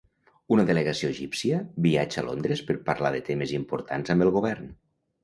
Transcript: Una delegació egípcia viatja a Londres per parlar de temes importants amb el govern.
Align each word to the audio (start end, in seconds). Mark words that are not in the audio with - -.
Una 0.53 0.63
delegació 0.67 1.09
egípcia 1.15 1.59
viatja 1.87 2.21
a 2.21 2.23
Londres 2.29 2.63
per 2.71 2.77
parlar 2.87 3.13
de 3.17 3.21
temes 3.29 3.55
importants 3.59 4.15
amb 4.17 4.27
el 4.29 4.33
govern. 4.39 4.73